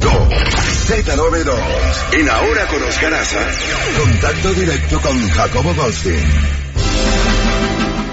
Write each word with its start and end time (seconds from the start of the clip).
Z92 0.00 2.18
en 2.18 2.28
Ahora 2.28 2.66
con 2.66 2.82
Oscar 2.82 3.14
Aza. 3.14 3.40
Contacto 3.98 4.52
directo 4.54 5.00
con 5.00 5.28
Jacobo 5.30 5.74
Goldstein. 5.74 6.24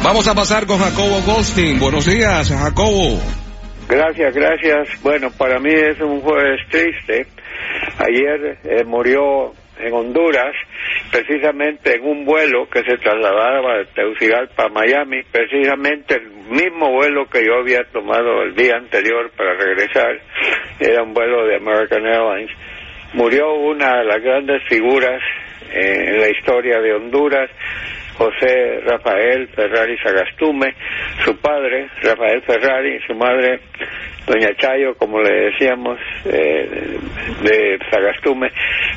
Vamos 0.03 0.27
a 0.27 0.35
pasar 0.35 0.65
con 0.65 0.79
Jacobo 0.79 1.21
Goldstein. 1.21 1.79
Buenos 1.79 2.05
días, 2.05 2.49
Jacobo. 2.49 3.19
Gracias, 3.87 4.35
gracias. 4.35 5.01
Bueno, 5.03 5.29
para 5.31 5.59
mí 5.59 5.71
es 5.71 5.99
un 6.01 6.21
jueves 6.21 6.59
triste. 6.69 7.27
Ayer 7.99 8.57
eh, 8.63 8.83
murió 8.83 9.53
en 9.79 9.93
Honduras, 9.93 10.55
precisamente 11.11 11.95
en 11.95 12.03
un 12.03 12.25
vuelo 12.25 12.67
que 12.69 12.83
se 12.83 12.97
trasladaba 12.97 13.77
de 13.77 13.85
Tegucigalpa 13.93 14.65
a 14.65 14.69
Miami, 14.69 15.21
precisamente 15.31 16.15
el 16.15 16.34
mismo 16.49 16.91
vuelo 16.91 17.25
que 17.27 17.45
yo 17.45 17.55
había 17.59 17.83
tomado 17.91 18.43
el 18.43 18.55
día 18.55 18.77
anterior 18.77 19.31
para 19.35 19.53
regresar, 19.53 20.19
era 20.79 21.03
un 21.03 21.13
vuelo 21.13 21.45
de 21.45 21.57
American 21.57 22.05
Airlines. 22.05 22.51
Murió 23.13 23.53
una 23.53 23.99
de 23.99 24.05
las 24.05 24.21
grandes 24.21 24.61
figuras 24.67 25.21
en 25.71 26.19
la 26.19 26.29
historia 26.29 26.79
de 26.79 26.93
Honduras, 26.93 27.49
José 28.17 28.79
Rafael 28.85 29.47
Ferrari 29.49 29.97
Sagastume, 29.97 30.73
su 31.23 31.37
padre, 31.37 31.89
Rafael 32.01 32.41
Ferrari, 32.43 32.99
su 33.05 33.13
madre, 33.13 33.59
Doña 34.25 34.55
Chayo, 34.55 34.95
como 34.95 35.21
le 35.21 35.51
decíamos, 35.51 35.99
eh, 36.25 36.97
de 37.43 37.79
Sagastume, 37.91 38.49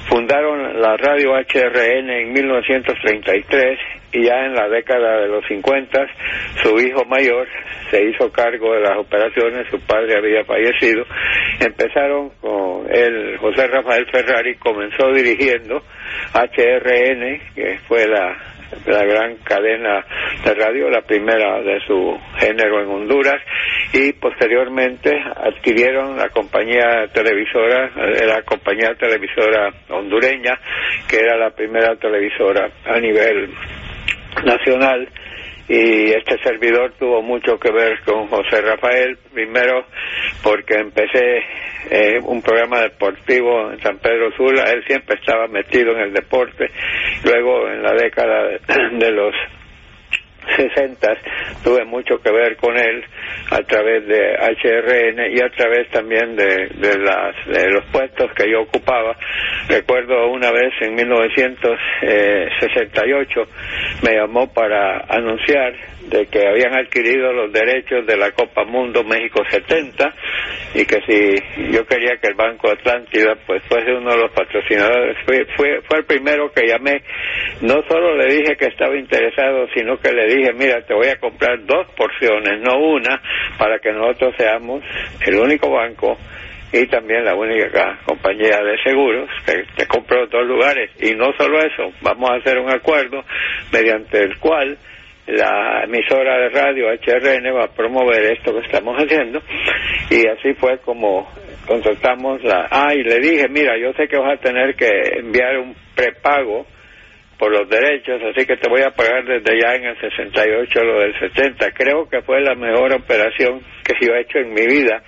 fundaron 0.08 0.80
la 0.80 0.96
radio 0.96 1.32
HRN 1.34 2.10
en 2.10 2.32
1933 2.32 3.78
y 4.12 4.24
ya 4.24 4.44
en 4.46 4.54
la 4.54 4.68
década 4.68 5.20
de 5.20 5.28
los 5.28 5.44
50 5.46 6.06
su 6.62 6.78
hijo 6.80 7.04
mayor 7.04 7.46
se 7.90 8.02
hizo 8.04 8.30
cargo 8.32 8.74
de 8.74 8.80
las 8.80 8.98
operaciones, 8.98 9.66
su 9.70 9.80
padre 9.80 10.16
había 10.16 10.44
fallecido, 10.44 11.04
empezaron 11.60 12.30
con 12.40 12.86
él, 12.90 13.36
José 13.38 13.66
Rafael 13.66 14.06
Ferrari 14.10 14.56
comenzó 14.56 15.12
dirigiendo 15.12 15.82
HRN, 16.34 17.40
que 17.54 17.78
fue 17.86 18.06
la 18.06 18.36
la 18.86 19.04
gran 19.04 19.36
cadena 19.36 20.04
de 20.44 20.54
radio, 20.54 20.90
la 20.90 21.00
primera 21.02 21.60
de 21.62 21.80
su 21.86 22.18
género 22.38 22.82
en 22.82 22.88
Honduras, 22.88 23.40
y 23.92 24.12
posteriormente 24.12 25.10
adquirieron 25.36 26.16
la 26.16 26.28
compañía 26.28 27.06
televisora, 27.12 27.90
la 27.96 28.42
compañía 28.42 28.94
televisora 28.98 29.72
hondureña, 29.88 30.58
que 31.08 31.16
era 31.16 31.36
la 31.36 31.50
primera 31.50 31.96
televisora 31.96 32.68
a 32.84 33.00
nivel 33.00 33.50
nacional 34.44 35.08
y 35.68 36.12
este 36.12 36.38
servidor 36.42 36.92
tuvo 36.98 37.20
mucho 37.22 37.58
que 37.58 37.70
ver 37.70 38.00
con 38.00 38.26
José 38.28 38.62
Rafael, 38.62 39.18
primero 39.32 39.84
porque 40.42 40.78
empecé 40.78 41.42
eh, 41.90 42.18
un 42.22 42.40
programa 42.40 42.80
deportivo 42.80 43.70
en 43.70 43.80
San 43.80 43.98
Pedro 43.98 44.30
Sula, 44.36 44.64
él 44.72 44.82
siempre 44.86 45.16
estaba 45.16 45.46
metido 45.46 45.92
en 45.92 46.04
el 46.04 46.12
deporte, 46.14 46.70
luego 47.22 47.68
en 47.68 47.82
la 47.82 47.92
década 47.92 48.48
de 48.92 49.10
los 49.12 49.34
60 50.56 51.16
tuve 51.62 51.84
mucho 51.84 52.18
que 52.20 52.30
ver 52.30 52.56
con 52.56 52.74
él 52.76 53.04
a 53.50 53.62
través 53.62 54.06
de 54.06 54.36
HRN 54.36 55.36
y 55.36 55.40
a 55.40 55.48
través 55.50 55.88
también 55.90 56.36
de, 56.36 56.68
de, 56.74 56.98
las, 56.98 57.34
de 57.46 57.70
los 57.70 57.84
puestos 57.86 58.30
que 58.34 58.50
yo 58.50 58.60
ocupaba. 58.62 59.16
Recuerdo 59.68 60.30
una 60.30 60.50
vez 60.50 60.72
en 60.80 60.94
1968 60.94 63.48
me 64.02 64.16
llamó 64.16 64.52
para 64.52 65.04
anunciar 65.08 65.74
de 66.08 66.26
que 66.26 66.46
habían 66.46 66.74
adquirido 66.74 67.32
los 67.32 67.52
derechos 67.52 68.06
de 68.06 68.16
la 68.16 68.30
Copa 68.32 68.64
Mundo 68.64 69.04
México 69.04 69.42
70 69.48 70.14
y 70.74 70.84
que 70.84 71.00
si 71.06 71.72
yo 71.72 71.86
quería 71.86 72.16
que 72.20 72.28
el 72.28 72.34
Banco 72.34 72.70
Atlántida 72.70 73.36
pues 73.46 73.62
fuese 73.68 73.92
uno 73.92 74.10
de 74.10 74.18
los 74.18 74.32
patrocinadores. 74.32 75.16
Fue, 75.24 75.44
fue 75.56 75.80
fue 75.82 75.98
el 75.98 76.04
primero 76.04 76.50
que 76.52 76.66
llamé. 76.66 77.02
No 77.60 77.82
solo 77.88 78.16
le 78.16 78.26
dije 78.26 78.56
que 78.56 78.66
estaba 78.66 78.96
interesado 78.96 79.66
sino 79.74 79.98
que 79.98 80.12
le 80.12 80.26
dije 80.26 80.52
mira 80.52 80.82
te 80.82 80.94
voy 80.94 81.08
a 81.08 81.18
comprar 81.18 81.64
dos 81.64 81.86
porciones 81.96 82.60
no 82.60 82.78
una 82.78 83.20
para 83.58 83.78
que 83.78 83.92
nosotros 83.92 84.34
seamos 84.36 84.82
el 85.26 85.36
único 85.36 85.70
banco 85.70 86.18
y 86.72 86.86
también 86.86 87.24
la 87.24 87.34
única 87.34 87.98
compañía 88.04 88.60
de 88.60 88.76
seguros 88.84 89.28
que 89.46 89.64
te 89.76 89.86
compro 89.86 90.26
dos 90.26 90.46
lugares. 90.46 90.90
Y 91.00 91.14
no 91.14 91.32
solo 91.38 91.58
eso 91.60 91.92
vamos 92.02 92.30
a 92.30 92.34
hacer 92.36 92.58
un 92.58 92.70
acuerdo 92.70 93.24
mediante 93.72 94.22
el 94.22 94.38
cual 94.38 94.76
la 95.28 95.84
emisora 95.84 96.38
de 96.38 96.48
radio 96.48 96.88
HRN 96.88 97.54
va 97.54 97.64
a 97.64 97.74
promover 97.74 98.32
esto 98.32 98.52
que 98.52 98.66
estamos 98.66 98.96
haciendo. 98.98 99.40
Y 100.10 100.26
así 100.26 100.54
fue 100.54 100.78
como 100.78 101.28
contratamos 101.66 102.42
la 102.42 102.66
ah 102.70 102.94
y 102.94 103.02
le 103.02 103.20
dije 103.20 103.46
mira 103.50 103.76
yo 103.78 103.92
sé 103.92 104.08
que 104.08 104.16
vas 104.16 104.38
a 104.38 104.42
tener 104.42 104.74
que 104.74 104.88
enviar 105.18 105.58
un 105.58 105.76
prepago 105.94 106.66
por 107.38 107.52
los 107.52 107.68
derechos 107.68 108.22
así 108.24 108.46
que 108.46 108.56
te 108.56 108.70
voy 108.70 108.80
a 108.80 108.90
pagar 108.90 109.22
desde 109.26 109.60
ya 109.60 109.74
en 109.74 109.84
el 109.84 110.00
68 110.00 110.82
lo 110.82 111.00
del 111.00 111.12
70 111.20 111.70
creo 111.72 112.08
que 112.08 112.22
fue 112.22 112.40
la 112.40 112.54
mejor 112.54 112.94
operación 112.94 113.60
que 113.84 113.94
yo 114.00 114.14
he 114.14 114.22
hecho 114.22 114.38
en 114.38 114.54
mi 114.54 114.66
vida 114.66 115.02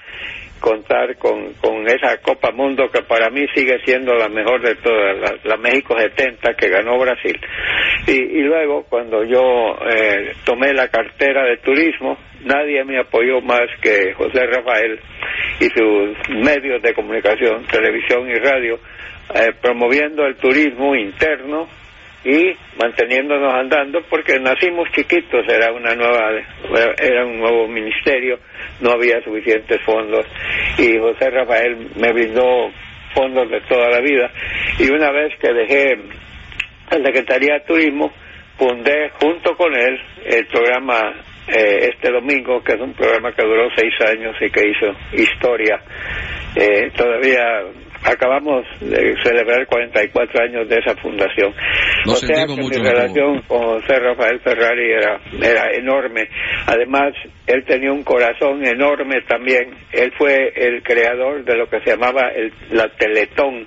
contar 0.61 1.17
con, 1.17 1.55
con 1.55 1.87
esa 1.89 2.19
Copa 2.19 2.53
Mundo 2.53 2.89
que 2.93 3.03
para 3.03 3.31
mí 3.31 3.47
sigue 3.55 3.79
siendo 3.85 4.15
la 4.15 4.29
mejor 4.29 4.63
de 4.63 4.77
todas, 4.77 5.45
la, 5.45 5.57
México 5.57 5.97
70 5.99 6.55
que 6.55 6.69
ganó 6.69 6.99
Brasil. 6.99 7.39
Y, 8.07 8.13
y 8.13 8.43
luego 8.43 8.85
cuando 8.89 9.25
yo 9.25 9.77
eh, 9.91 10.33
tomé 10.45 10.73
la 10.73 10.89
cartera 10.89 11.45
de 11.45 11.57
turismo, 11.59 12.17
nadie 12.45 12.85
me 12.85 12.99
apoyó 12.99 13.41
más 13.41 13.69
que 13.83 14.13
José 14.15 14.47
Rafael 14.47 15.01
y 15.61 15.65
sus 15.65 16.17
medios 16.29 16.83
de 16.83 16.95
comunicación, 16.95 17.65
televisión 17.67 18.29
y 18.29 18.35
radio, 18.35 18.79
eh, 19.35 19.53
promoviendo 19.61 20.25
el 20.27 20.37
turismo 20.37 20.95
interno 20.95 21.69
y 22.25 22.55
manteniéndonos 22.79 23.55
andando 23.55 24.03
porque 24.11 24.39
nacimos 24.39 24.91
chiquitos 24.93 25.47
era 25.49 25.73
una 25.73 25.95
nueva 25.95 26.33
era 26.99 27.25
un 27.25 27.39
nuevo 27.39 27.67
ministerio 27.67 28.39
no 28.81 28.91
había 28.93 29.23
suficientes 29.23 29.81
fondos 29.83 30.27
y 30.79 30.99
José 30.99 31.31
Rafael 31.31 31.77
me 31.97 32.13
brindó 32.13 32.71
fondos 33.15 33.51
de 33.51 33.61
toda 33.63 33.89
la 33.89 34.01
vida 34.01 34.31
y 34.79 34.91
una 34.91 35.11
vez 35.11 35.33
que 35.41 35.53
dejé 35.53 35.97
la 36.91 37.05
Secretaría 37.05 37.55
de 37.55 37.61
Turismo 37.61 38.13
fundé 38.59 39.11
junto 39.19 39.57
con 39.57 39.75
él 39.75 39.99
el 40.27 40.47
programa 40.49 41.15
eh, 41.49 41.91
este 41.93 42.13
domingo 42.13 42.63
que 42.63 42.75
es 42.75 42.81
un 42.81 42.93
programa 42.93 43.33
que 43.33 43.43
duró 43.43 43.69
seis 43.75 43.93
años 44.07 44.37
y 44.41 44.51
que 44.51 44.69
hizo 44.69 44.95
historia. 45.13 45.81
Eh, 46.55 46.91
todavía 46.97 47.65
acabamos 48.05 48.65
de 48.81 49.15
celebrar 49.23 49.67
44 49.67 50.43
años 50.43 50.69
de 50.69 50.79
esa 50.79 50.97
fundación. 50.97 51.53
o 52.07 52.15
sea 52.17 52.47
que 52.47 52.57
mi 52.57 52.71
relación 52.71 53.43
con 53.43 53.61
José 53.61 53.99
Rafael 53.99 54.41
Ferrari 54.41 54.93
era, 54.93 55.21
era 55.41 55.73
enorme. 55.75 56.29
Además, 56.67 57.13
él 57.47 57.65
tenía 57.65 57.93
un 57.93 58.03
corazón 58.03 58.65
enorme 58.65 59.21
también. 59.29 59.75
Él 59.93 60.13
fue 60.17 60.53
el 60.55 60.83
creador 60.83 61.45
de 61.45 61.57
lo 61.57 61.69
que 61.69 61.81
se 61.81 61.91
llamaba 61.91 62.29
el, 62.35 62.53
la 62.71 62.89
Teletón, 62.89 63.67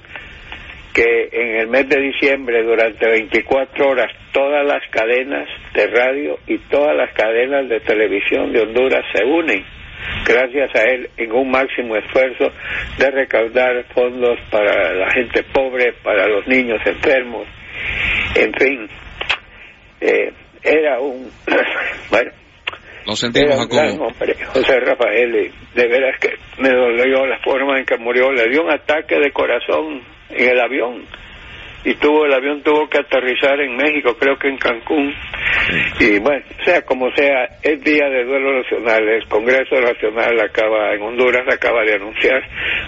que 0.93 1.29
en 1.31 1.61
el 1.61 1.67
mes 1.67 1.87
de 1.89 1.99
diciembre, 1.99 2.63
durante 2.63 3.07
24 3.07 3.87
horas, 3.87 4.11
todas 4.31 4.65
las 4.65 4.81
cadenas 4.89 5.47
de 5.73 5.87
radio 5.87 6.37
y 6.47 6.57
todas 6.69 6.95
las 6.95 7.11
cadenas 7.13 7.67
de 7.69 7.79
televisión 7.81 8.51
de 8.51 8.61
Honduras 8.61 9.03
se 9.13 9.23
unen 9.23 9.63
gracias 10.25 10.75
a 10.75 10.83
él 10.83 11.09
en 11.17 11.31
un 11.31 11.51
máximo 11.51 11.95
esfuerzo 11.95 12.51
de 12.97 13.11
recaudar 13.11 13.85
fondos 13.93 14.39
para 14.49 14.93
la 14.93 15.11
gente 15.11 15.43
pobre, 15.43 15.93
para 16.03 16.27
los 16.27 16.47
niños 16.47 16.79
enfermos, 16.85 17.47
en 18.35 18.53
fin, 18.53 18.89
eh, 20.01 20.33
era 20.63 20.99
un, 20.99 21.29
bueno, 22.09 22.31
sentimos, 23.15 23.51
era 23.51 23.61
un 23.61 23.69
gran 23.69 24.01
hombre, 24.01 24.35
José 24.45 24.79
Rafael, 24.79 25.51
de 25.75 25.87
veras 25.87 26.19
que 26.19 26.29
me 26.57 26.69
dolió 26.69 27.25
la 27.25 27.39
forma 27.39 27.77
en 27.77 27.85
que 27.85 27.97
murió, 27.97 28.31
le 28.31 28.49
dio 28.49 28.63
un 28.63 28.71
ataque 28.71 29.19
de 29.19 29.31
corazón 29.31 30.01
en 30.29 30.49
el 30.49 30.59
avión 30.59 31.05
y 31.85 31.95
tuvo 31.95 32.25
el 32.25 32.33
avión 32.33 32.61
tuvo 32.63 32.87
que 32.89 32.99
aterrizar 32.99 33.59
en 33.59 33.75
México, 33.75 34.15
creo 34.17 34.37
que 34.37 34.47
en 34.47 34.57
Cancún. 34.57 35.13
Y 35.99 36.19
bueno, 36.19 36.45
sea 36.63 36.81
como 36.83 37.11
sea, 37.15 37.45
es 37.61 37.81
día 37.83 38.07
de 38.09 38.23
duelo 38.23 38.61
nacional. 38.61 39.07
El 39.07 39.27
Congreso 39.27 39.75
Nacional 39.81 40.39
acaba 40.39 40.93
en 40.93 41.01
Honduras 41.01 41.43
acaba 41.51 41.83
de 41.83 41.95
anunciar 41.95 42.41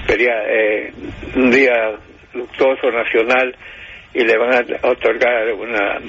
sería 0.08 0.34
eh, 0.48 0.94
un 1.36 1.52
día 1.52 1.74
luctuoso 2.34 2.92
nacional 2.92 3.56
y 4.14 4.24
le 4.24 4.38
van 4.38 4.54
a 4.54 4.88
otorgar 4.88 5.54
una 5.54 6.00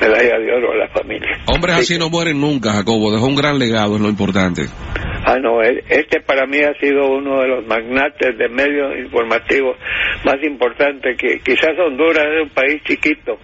medalla 0.00 0.38
de 0.38 0.52
oro 0.52 0.72
a 0.72 0.76
la 0.76 0.88
familia. 0.88 1.38
Hombres 1.46 1.76
así 1.76 1.98
no 1.98 2.10
mueren 2.10 2.40
nunca, 2.40 2.72
Jacobo. 2.72 3.12
Dejó 3.12 3.26
un 3.26 3.36
gran 3.36 3.58
legado, 3.58 3.96
es 3.96 4.00
lo 4.00 4.08
importante. 4.08 4.62
Ah, 5.28 5.40
no, 5.40 5.60
este 5.60 6.20
para 6.20 6.46
mí 6.46 6.58
ha 6.60 6.72
sido 6.78 7.08
uno 7.08 7.40
de 7.40 7.48
los 7.48 7.66
magnates 7.66 8.38
de 8.38 8.48
medios 8.48 8.96
informativos 8.96 9.76
más 10.24 10.36
importantes, 10.44 11.18
que 11.18 11.40
quizás 11.40 11.76
Honduras 11.84 12.26
es 12.32 12.42
un 12.44 12.50
país 12.50 12.80
chiquito, 12.84 13.36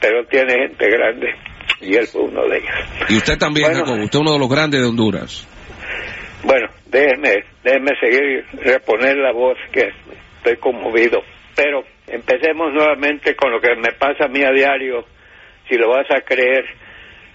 pero 0.00 0.24
tiene 0.24 0.54
gente 0.54 0.88
grande, 0.88 1.34
y 1.82 1.96
él 1.96 2.06
fue 2.06 2.22
uno 2.22 2.48
de 2.48 2.56
ellos. 2.56 2.70
Y 3.10 3.16
usted 3.18 3.36
también, 3.36 3.74
Jacobo, 3.74 4.02
usted 4.02 4.18
es 4.18 4.22
uno 4.22 4.32
de 4.32 4.38
los 4.38 4.48
grandes 4.48 4.80
de 4.80 4.86
Honduras. 4.86 5.46
Bueno, 6.44 6.68
déjeme, 6.86 7.44
déjeme 7.62 7.90
seguir, 8.00 8.46
reponer 8.62 9.18
la 9.18 9.32
voz, 9.32 9.58
que 9.70 9.90
estoy 10.38 10.56
conmovido. 10.56 11.20
Pero 11.54 11.84
empecemos 12.06 12.72
nuevamente 12.72 13.36
con 13.36 13.52
lo 13.52 13.60
que 13.60 13.76
me 13.76 13.92
pasa 13.98 14.24
a 14.24 14.28
mí 14.28 14.42
a 14.42 14.50
diario, 14.50 15.04
si 15.68 15.76
lo 15.76 15.90
vas 15.90 16.06
a 16.10 16.22
creer 16.22 16.64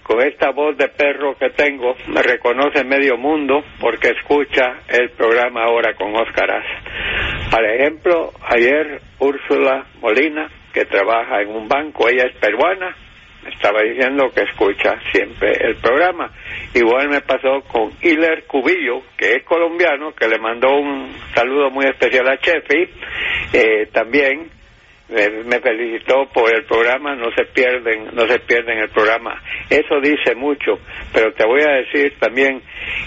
con 0.04 0.20
esta 0.20 0.50
voz 0.50 0.76
de 0.76 0.88
perro 0.88 1.34
que 1.36 1.50
tengo, 1.50 1.96
me 2.08 2.22
reconoce 2.22 2.84
medio 2.84 3.16
mundo 3.16 3.64
porque 3.80 4.10
escucha 4.10 4.80
el 4.88 5.10
programa 5.10 5.64
ahora 5.64 5.94
con 5.94 6.14
Oscar 6.14 6.50
Aza. 6.50 7.50
Por 7.50 7.64
ejemplo, 7.64 8.32
ayer 8.42 9.00
Úrsula 9.18 9.86
Molina, 10.00 10.48
que 10.72 10.84
trabaja 10.84 11.40
en 11.40 11.48
un 11.48 11.66
banco, 11.66 12.08
ella 12.08 12.26
es 12.26 12.36
peruana, 12.36 12.94
me 13.42 13.50
estaba 13.50 13.82
diciendo 13.82 14.30
que 14.34 14.42
escucha 14.42 14.98
siempre 15.10 15.52
el 15.60 15.76
programa. 15.76 16.30
Igual 16.74 17.08
me 17.08 17.20
pasó 17.22 17.62
con 17.62 17.90
Hiler 18.02 18.44
Cubillo, 18.46 19.02
que 19.16 19.32
es 19.36 19.44
colombiano, 19.44 20.14
que 20.14 20.28
le 20.28 20.38
mandó 20.38 20.76
un 20.76 21.12
saludo 21.34 21.70
muy 21.70 21.86
especial 21.86 22.28
a 22.28 22.38
Chefi, 22.38 22.88
eh, 23.54 23.86
también 23.92 24.50
me, 25.08 25.60
felicitó 25.60 26.26
por 26.32 26.54
el 26.54 26.64
programa, 26.64 27.14
no 27.14 27.30
se 27.34 27.44
pierden, 27.44 28.14
no 28.14 28.26
se 28.26 28.38
pierden 28.40 28.78
el 28.78 28.88
programa. 28.88 29.40
Eso 29.68 30.00
dice 30.00 30.34
mucho, 30.34 30.78
pero 31.12 31.32
te 31.32 31.44
voy 31.46 31.62
a 31.62 31.72
decir 31.72 32.14
también 32.18 32.62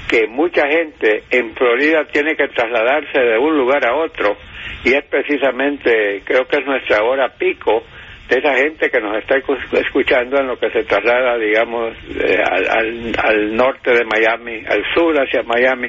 que 0.07 0.27
mucha 0.27 0.67
gente 0.67 1.23
en 1.31 1.53
Florida 1.55 2.05
tiene 2.11 2.35
que 2.35 2.47
trasladarse 2.49 3.19
de 3.19 3.37
un 3.37 3.57
lugar 3.57 3.85
a 3.85 3.95
otro 3.95 4.37
y 4.83 4.93
es 4.93 5.03
precisamente, 5.05 6.21
creo 6.23 6.47
que 6.47 6.57
es 6.57 6.65
nuestra 6.65 7.03
hora 7.03 7.29
pico, 7.37 7.83
de 8.27 8.39
esa 8.39 8.55
gente 8.55 8.89
que 8.89 8.99
nos 8.99 9.17
está 9.17 9.37
escuchando 9.37 10.37
en 10.39 10.47
lo 10.47 10.59
que 10.59 10.69
se 10.71 10.83
traslada, 10.83 11.37
digamos, 11.37 11.95
eh, 12.09 12.37
al, 12.43 13.13
al, 13.23 13.55
norte 13.55 13.91
de 13.91 14.03
Miami, 14.03 14.63
al 14.67 14.83
sur 14.93 15.15
hacia 15.15 15.43
Miami, 15.43 15.87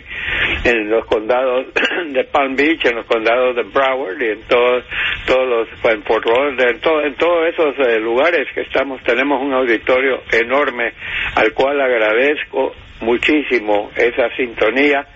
en 0.64 0.88
los 0.88 1.04
condados 1.06 1.66
de 2.08 2.24
Palm 2.24 2.54
Beach, 2.54 2.84
en 2.84 2.96
los 2.96 3.06
condados 3.06 3.56
de 3.56 3.62
Broward 3.62 4.20
y 4.20 4.30
en 4.30 4.42
todos, 4.42 4.84
todos 5.26 5.48
los, 5.48 5.92
en 5.92 6.02
Fort 6.04 6.26
en, 6.58 6.80
todo, 6.80 7.04
en 7.04 7.14
todos 7.14 7.48
esos 7.48 7.74
eh, 7.86 7.98
lugares 7.98 8.46
que 8.54 8.60
estamos, 8.60 9.02
tenemos 9.02 9.42
un 9.42 9.52
auditorio 9.54 10.22
enorme 10.32 10.92
al 11.34 11.52
cual 11.52 11.80
agradezco 11.80 12.72
muchísimo 13.00 13.90
esa 13.96 14.28
sintonía 14.36 15.06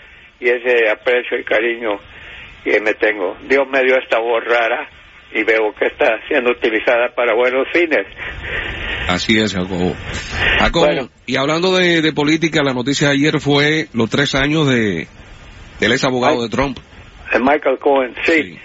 y 0.40 0.48
ese 0.48 0.90
aprecio 0.90 1.38
y 1.38 1.44
cariño 1.44 1.98
que 2.64 2.80
me 2.80 2.94
tengo. 2.94 3.36
Dios 3.42 3.68
me 3.68 3.82
dio 3.82 3.96
esta 3.96 4.18
voz 4.18 4.44
rara 4.44 4.88
y 5.34 5.44
veo 5.44 5.74
que 5.78 5.86
está 5.86 6.18
siendo 6.28 6.50
utilizada 6.50 7.08
para 7.14 7.34
buenos 7.34 7.66
fines. 7.72 8.06
Así 9.08 9.38
es, 9.38 9.54
Jacobo. 9.54 9.94
Jacobo, 10.58 11.08
y 11.26 11.36
hablando 11.36 11.76
de, 11.76 12.12
política, 12.12 12.62
la 12.62 12.74
noticia 12.74 13.08
de 13.08 13.14
ayer 13.14 13.40
fue 13.40 13.86
los 13.94 14.10
tres 14.10 14.34
años 14.34 14.68
de 14.68 15.06
del 15.80 15.92
ex 15.92 16.04
abogado 16.04 16.42
de 16.42 16.48
Trump. 16.48 16.78
Michael 17.40 17.78
Cohen, 17.78 18.14
sí. 18.24 18.58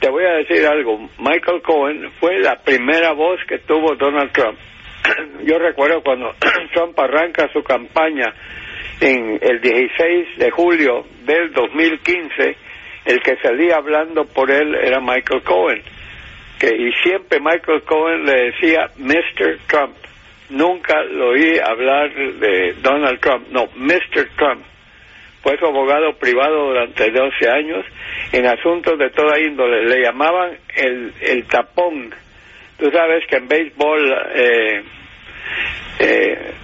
Te 0.00 0.08
voy 0.08 0.24
a 0.24 0.38
decir 0.38 0.64
algo. 0.66 0.98
Michael 1.18 1.60
Cohen 1.62 2.10
fue 2.20 2.38
la 2.38 2.56
primera 2.56 3.12
voz 3.12 3.40
que 3.48 3.58
tuvo 3.58 3.94
Donald 3.96 4.32
Trump. 4.32 4.58
Yo 5.44 5.58
recuerdo 5.58 6.02
cuando 6.02 6.32
Trump 6.74 6.98
arranca 6.98 7.50
su 7.52 7.62
campaña 7.62 8.32
en 9.00 9.38
el 9.42 9.60
16 9.60 10.38
de 10.38 10.50
julio 10.50 11.04
del 11.26 11.52
2015, 11.52 12.56
el 13.06 13.20
que 13.20 13.36
salía 13.42 13.76
hablando 13.76 14.24
por 14.24 14.50
él 14.50 14.74
era 14.74 15.00
Michael 15.00 15.42
Cohen 15.42 15.82
y 16.72 16.92
siempre 17.02 17.40
Michael 17.40 17.82
Cohen 17.82 18.24
le 18.24 18.50
decía 18.50 18.90
Mr. 18.96 19.58
Trump. 19.66 19.94
Nunca 20.50 21.02
lo 21.04 21.30
oí 21.30 21.58
hablar 21.58 22.12
de 22.14 22.74
Donald 22.82 23.20
Trump, 23.20 23.48
no, 23.50 23.66
Mr. 23.76 24.28
Trump. 24.36 24.62
Fue 25.42 25.58
su 25.58 25.66
abogado 25.66 26.14
privado 26.14 26.68
durante 26.68 27.10
12 27.10 27.50
años 27.50 27.84
en 28.32 28.46
asuntos 28.46 28.98
de 28.98 29.10
toda 29.10 29.38
índole. 29.38 29.84
Le 29.84 30.02
llamaban 30.02 30.56
el, 30.76 31.12
el 31.20 31.44
tapón. 31.46 32.14
Tú 32.78 32.90
sabes 32.90 33.26
que 33.28 33.36
en 33.36 33.48
béisbol 33.48 34.12
eh, 34.34 34.82
eh, 35.98 36.54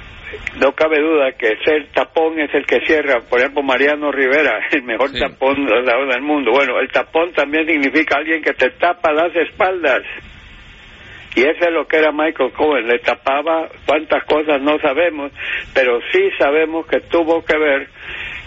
no 0.60 0.72
cabe 0.72 1.00
duda 1.00 1.32
que 1.32 1.56
ser 1.64 1.88
tapón 1.92 2.38
es 2.40 2.52
el 2.54 2.66
que 2.66 2.80
cierra. 2.86 3.20
Por 3.20 3.40
ejemplo, 3.40 3.62
Mariano 3.62 4.10
Rivera, 4.12 4.60
el 4.70 4.82
mejor 4.82 5.10
tapón 5.12 5.66
del 5.66 6.22
mundo. 6.22 6.52
Bueno, 6.52 6.78
el 6.80 6.88
tapón 6.90 7.32
también 7.32 7.66
significa 7.66 8.16
alguien 8.18 8.42
que 8.42 8.54
te 8.54 8.70
tapa 8.70 9.12
las 9.12 9.34
espaldas. 9.34 10.02
Y 11.36 11.42
eso 11.42 11.64
es 11.64 11.72
lo 11.72 11.86
que 11.86 11.98
era 11.98 12.10
Michael 12.10 12.52
Cohen. 12.52 12.88
Le 12.88 12.98
tapaba 12.98 13.68
cuántas 13.86 14.24
cosas 14.24 14.60
no 14.60 14.78
sabemos, 14.80 15.32
pero 15.72 16.00
sí 16.12 16.30
sabemos 16.38 16.86
que 16.86 17.00
tuvo 17.00 17.44
que 17.44 17.56
ver 17.56 17.88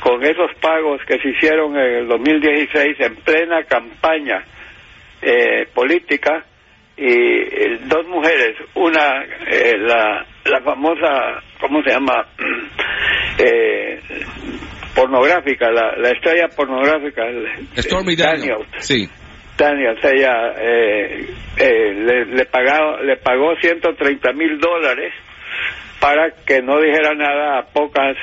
con 0.02 0.22
esos 0.24 0.54
pagos 0.60 1.02
que 1.08 1.18
se 1.20 1.30
hicieron 1.30 1.78
en 1.78 1.96
el 1.96 2.08
2016 2.10 3.00
en 3.00 3.16
plena 3.18 3.64
campaña 3.64 4.44
eh, 5.22 5.66
política 5.74 6.44
y 6.98 7.08
eh, 7.08 7.80
dos 7.86 8.06
mujeres, 8.08 8.58
una 8.76 9.24
eh, 9.48 9.78
la, 9.78 10.26
la 10.46 10.62
famosa, 10.62 11.42
¿cómo 11.60 11.82
se 11.84 11.92
llama? 11.92 12.26
Eh, 13.36 14.00
pornográfica, 14.94 15.72
la, 15.72 15.96
la 15.98 16.12
estrella 16.12 16.48
pornográfica, 16.56 17.24
Stormy 17.78 18.16
Daniels. 18.16 18.68
Sí. 18.78 19.10
Daniels, 19.58 20.00
ella 20.04 20.54
le, 21.58 22.26
le, 22.26 22.46
pagó, 22.46 22.98
le 23.02 23.18
pagó 23.18 23.56
130 23.60 24.34
mil 24.34 24.60
dólares 24.60 25.14
para 26.00 26.32
que 26.46 26.62
no 26.62 26.80
dijera 26.80 27.16
nada 27.16 27.60
a 27.60 27.66
pocas 27.66 28.18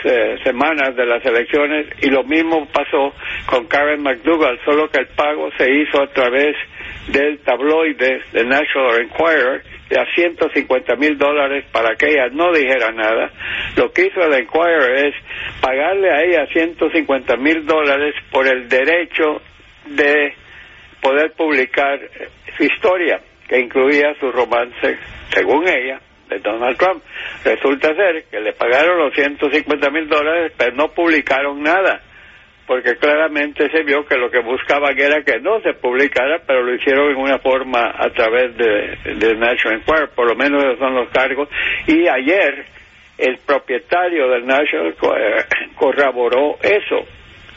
semanas 0.45 0.95
de 0.95 1.07
las 1.07 1.25
elecciones 1.25 1.87
y 2.03 2.11
lo 2.11 2.25
mismo 2.25 2.67
pasó 2.67 3.15
con 3.47 3.67
Karen 3.67 4.03
McDougall, 4.03 4.61
solo 4.65 4.89
que 4.91 5.01
el 5.01 5.09
pago 5.09 5.51
se 5.57 5.71
hizo 5.71 6.03
a 6.03 6.07
través 6.09 6.55
del 7.09 7.39
tabloide 7.41 8.23
de 8.33 8.45
National 8.45 9.01
Enquirer 9.01 9.63
a 9.99 10.05
150 10.15 10.97
mil 10.97 11.19
dólares 11.19 11.65
para 11.73 11.97
que 11.97 12.11
ella 12.11 12.29
no 12.31 12.53
dijera 12.53 12.93
nada. 12.93 13.31
Lo 13.77 13.91
que 13.93 14.07
hizo 14.07 14.21
el 14.21 14.35
Enquirer 14.35 15.07
es 15.07 15.15
pagarle 15.61 16.11
a 16.11 16.23
ella 16.23 16.47
150 16.53 17.37
mil 17.37 17.67
dólares 17.67 18.15
por 18.31 18.47
el 18.47 18.69
derecho 18.69 19.43
de 19.87 20.35
poder 21.01 21.33
publicar 21.33 21.99
su 22.57 22.65
historia, 22.65 23.21
que 23.49 23.59
incluía 23.59 24.15
su 24.21 24.31
romance, 24.31 24.99
según 25.31 25.67
ella, 25.67 26.01
de 26.29 26.39
Donald 26.39 26.77
Trump. 26.79 27.03
Resulta 27.45 27.95
ser 27.95 28.25
que 28.31 28.39
le 28.39 28.53
pagaron 28.53 28.99
los 28.99 29.15
150 29.15 29.91
mil 29.91 30.09
dólares, 30.09 30.53
pero 30.57 30.77
no 30.77 30.89
publicaron 30.93 31.63
nada 31.63 32.03
porque 32.71 32.95
claramente 32.99 33.69
se 33.69 33.83
vio 33.83 34.07
que 34.07 34.17
lo 34.17 34.31
que 34.31 34.39
buscaban 34.39 34.97
era 34.97 35.25
que 35.25 35.41
no 35.41 35.61
se 35.61 35.73
publicara, 35.73 36.41
pero 36.47 36.63
lo 36.63 36.73
hicieron 36.73 37.11
en 37.11 37.17
una 37.17 37.41
forma 37.41 37.93
a 37.99 38.09
través 38.11 38.57
de, 38.57 39.35
National 39.35 39.81
Enquirer, 39.81 40.11
por 40.15 40.29
lo 40.29 40.37
menos 40.37 40.63
esos 40.63 40.79
son 40.79 40.95
los 40.95 41.09
cargos. 41.09 41.49
Y 41.89 42.07
ayer 42.07 42.65
el 43.19 43.39
propietario 43.39 44.29
del 44.29 44.47
National 44.47 44.87
Enquirer 44.87 45.47
corroboró 45.75 46.59
eso 46.63 47.09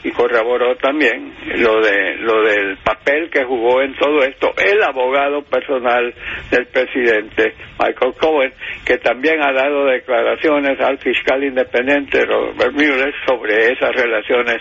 y 0.04 0.10
corroboró 0.12 0.76
también 0.76 1.32
lo 1.56 1.80
de 1.80 2.16
lo 2.18 2.42
del 2.42 2.76
papel 2.78 3.30
que 3.30 3.42
jugó 3.44 3.80
en 3.82 3.94
todo 3.94 4.22
esto 4.22 4.52
el 4.62 4.82
abogado 4.82 5.42
personal 5.42 6.14
del 6.50 6.66
presidente 6.66 7.54
Michael 7.78 8.12
Cohen 8.20 8.52
que 8.84 8.98
también 8.98 9.42
ha 9.42 9.52
dado 9.52 9.86
declaraciones 9.86 10.78
al 10.78 10.98
fiscal 10.98 11.42
independiente 11.42 12.24
Robert 12.26 12.72
Mueller 12.72 13.14
sobre 13.26 13.72
esas 13.72 13.92
relaciones 13.96 14.58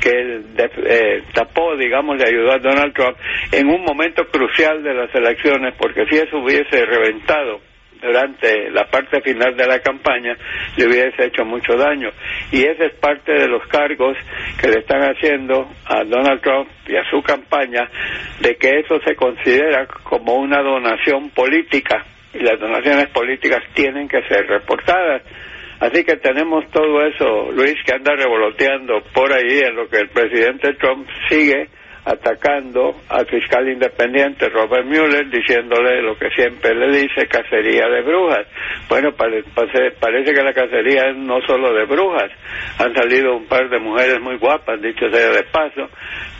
que 0.00 0.10
él 0.10 0.44
eh, 0.56 1.22
tapó 1.34 1.76
digamos 1.76 2.16
le 2.16 2.28
ayudó 2.28 2.52
a 2.52 2.58
Donald 2.58 2.94
Trump 2.94 3.16
en 3.52 3.68
un 3.68 3.84
momento 3.84 4.26
crucial 4.28 4.82
de 4.82 4.94
las 4.94 5.14
elecciones 5.14 5.74
porque 5.78 6.06
si 6.06 6.16
eso 6.16 6.38
hubiese 6.38 6.86
reventado 6.86 7.60
durante 8.00 8.70
la 8.70 8.84
parte 8.84 9.20
final 9.20 9.56
de 9.56 9.66
la 9.66 9.80
campaña 9.80 10.36
le 10.76 10.86
hubiese 10.86 11.26
hecho 11.26 11.44
mucho 11.44 11.76
daño. 11.76 12.10
Y 12.52 12.64
ese 12.64 12.86
es 12.86 12.94
parte 12.94 13.32
de 13.32 13.48
los 13.48 13.66
cargos 13.66 14.16
que 14.60 14.68
le 14.68 14.80
están 14.80 15.02
haciendo 15.02 15.68
a 15.86 16.04
Donald 16.04 16.40
Trump 16.40 16.68
y 16.86 16.96
a 16.96 17.08
su 17.10 17.22
campaña 17.22 17.88
de 18.40 18.56
que 18.56 18.80
eso 18.80 19.00
se 19.04 19.14
considera 19.14 19.86
como 20.04 20.34
una 20.34 20.62
donación 20.62 21.30
política 21.30 22.04
y 22.34 22.40
las 22.40 22.58
donaciones 22.60 23.08
políticas 23.08 23.62
tienen 23.74 24.08
que 24.08 24.22
ser 24.28 24.46
reportadas. 24.46 25.22
Así 25.80 26.04
que 26.04 26.16
tenemos 26.16 26.68
todo 26.70 27.04
eso, 27.04 27.50
Luis, 27.52 27.74
que 27.84 27.94
anda 27.94 28.14
revoloteando 28.14 29.02
por 29.12 29.32
ahí 29.32 29.58
en 29.58 29.76
lo 29.76 29.88
que 29.88 29.98
el 29.98 30.08
presidente 30.08 30.72
Trump 30.74 31.06
sigue 31.28 31.68
atacando 32.06 32.94
al 33.08 33.26
fiscal 33.26 33.68
independiente 33.68 34.48
Robert 34.48 34.86
Mueller, 34.86 35.28
diciéndole 35.28 36.02
lo 36.02 36.16
que 36.16 36.30
siempre 36.30 36.72
le 36.72 36.88
dice, 36.98 37.26
cacería 37.26 37.88
de 37.88 38.02
brujas. 38.02 38.46
Bueno, 38.88 39.12
parece 39.12 40.32
que 40.32 40.42
la 40.42 40.52
cacería 40.54 41.10
es 41.10 41.16
no 41.16 41.40
solo 41.42 41.74
de 41.74 41.84
brujas, 41.84 42.30
han 42.78 42.94
salido 42.94 43.36
un 43.36 43.46
par 43.46 43.68
de 43.68 43.80
mujeres 43.80 44.20
muy 44.20 44.36
guapas, 44.36 44.80
dicho 44.80 45.10
sea 45.10 45.30
de 45.30 45.42
paso, 45.50 45.90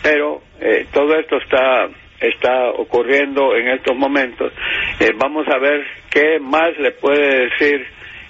pero 0.02 0.40
eh, 0.60 0.86
todo 0.92 1.18
esto 1.18 1.36
está 1.38 1.88
está 2.20 2.70
ocurriendo 2.70 3.54
en 3.56 3.68
estos 3.68 3.94
momentos. 3.94 4.52
Eh, 5.00 5.12
vamos 5.16 5.46
a 5.48 5.58
ver 5.58 5.84
qué 6.10 6.38
más 6.40 6.70
le 6.78 6.92
puede 6.92 7.48
decir 7.48 7.86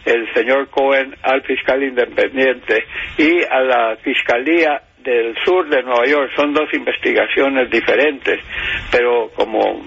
el 0.07 0.33
señor 0.35 0.69
Cohen 0.71 1.15
al 1.23 1.43
fiscal 1.43 1.83
independiente 1.83 2.85
y 3.19 3.43
a 3.45 3.61
la 3.61 3.97
fiscalía 4.03 4.83
del 5.07 5.35
sur 5.45 5.69
de 5.69 5.83
Nueva 5.83 6.05
York. 6.07 6.33
Son 6.35 6.53
dos 6.53 6.69
investigaciones 6.75 7.71
diferentes, 7.71 8.41
pero 8.91 9.31
como 9.35 9.87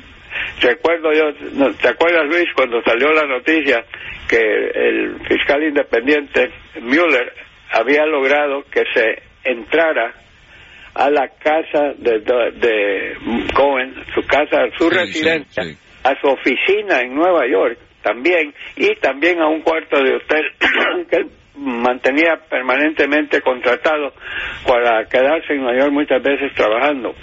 recuerdo 0.61 1.11
yo, 1.11 1.33
¿te 1.81 1.89
acuerdas 1.89 2.25
Luis 2.27 2.47
cuando 2.55 2.81
salió 2.83 3.11
la 3.11 3.25
noticia 3.25 3.83
que 4.27 4.37
el 4.37 5.19
fiscal 5.27 5.63
independiente 5.63 6.51
Mueller 6.81 7.33
había 7.71 8.05
logrado 8.05 8.63
que 8.71 8.83
se 8.93 9.21
entrara 9.43 10.13
a 10.95 11.09
la 11.09 11.27
casa 11.27 11.93
de, 11.97 12.19
de, 12.19 13.17
Cohen, 13.53 13.93
su 14.13 14.25
casa, 14.25 14.57
su 14.77 14.89
residencia, 14.89 15.63
a 16.03 16.19
su 16.19 16.27
oficina 16.27 17.01
en 17.01 17.15
Nueva 17.15 17.45
York 17.47 17.77
también, 18.01 18.53
y 18.77 18.95
también 18.95 19.41
a 19.41 19.47
un 19.47 19.61
cuarto 19.61 20.01
de 20.01 20.15
hotel 20.15 20.45
que 21.09 21.15
él 21.17 21.29
mantenía 21.59 22.39
permanentemente 22.49 23.41
contratado 23.41 24.13
para 24.67 25.05
quedarse 25.05 25.53
en 25.53 25.61
Nueva 25.61 25.79
York 25.79 25.91
muchas 25.91 26.23
veces 26.23 26.53
trabajando. 26.53 27.13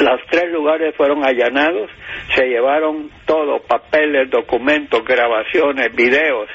Los 0.00 0.20
tres 0.30 0.52
lugares 0.52 0.94
fueron 0.94 1.24
allanados, 1.24 1.90
se 2.34 2.46
llevaron 2.46 3.10
todo, 3.24 3.60
papeles, 3.60 4.30
documentos, 4.30 5.02
grabaciones, 5.04 5.94
videos 5.94 6.48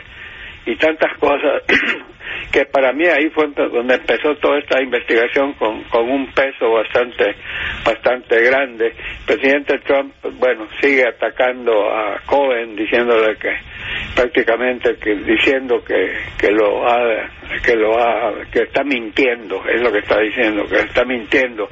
y 0.66 0.76
tantas 0.76 1.18
cosas 1.18 1.64
que 2.52 2.66
para 2.66 2.94
mí 2.94 3.06
ahí 3.06 3.30
fue 3.32 3.48
donde 3.48 3.96
empezó 3.96 4.36
toda 4.36 4.60
esta 4.60 4.82
investigación 4.82 5.54
con, 5.54 5.84
con 5.86 6.08
un 6.08 6.32
peso 6.34 6.72
bastante 6.72 7.36
bastante 7.84 8.44
grande. 8.44 8.88
El 8.88 9.26
presidente 9.26 9.80
Trump, 9.80 10.14
bueno, 10.34 10.68
sigue 10.80 11.08
atacando 11.08 11.90
a 11.90 12.20
Cohen 12.28 12.76
diciéndole 12.76 13.38
que 13.38 13.71
prácticamente 14.16 14.96
que 14.98 15.16
diciendo 15.16 15.84
que, 15.84 16.14
que 16.38 16.52
lo 16.52 16.88
ha 16.88 17.30
que 17.64 17.76
lo 17.76 17.98
ha 18.00 18.34
que 18.52 18.64
está 18.64 18.84
mintiendo, 18.84 19.62
es 19.68 19.82
lo 19.82 19.92
que 19.92 20.00
está 20.00 20.20
diciendo, 20.20 20.66
que 20.68 20.78
está 20.78 21.04
mintiendo, 21.04 21.70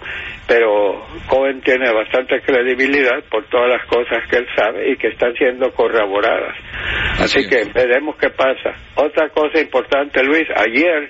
pero 0.47 1.05
Cohen 1.27 1.61
tiene 1.61 1.91
bastante 1.91 2.41
credibilidad 2.41 3.23
por 3.29 3.45
todas 3.45 3.69
las 3.69 3.85
cosas 3.85 4.27
que 4.29 4.37
él 4.37 4.47
sabe 4.55 4.91
y 4.91 4.97
que 4.97 5.07
están 5.07 5.33
siendo 5.35 5.71
corroboradas. 5.71 6.55
Así, 7.19 7.47
que 7.47 7.65
veremos 7.73 8.15
qué 8.17 8.29
pasa. 8.29 8.75
Otra 8.95 9.29
cosa 9.29 9.59
importante, 9.59 10.23
Luis, 10.23 10.47
ayer 10.55 11.09